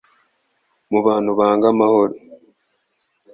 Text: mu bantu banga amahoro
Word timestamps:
mu 0.91 0.99
bantu 1.07 1.29
banga 1.39 1.65
amahoro 1.73 2.13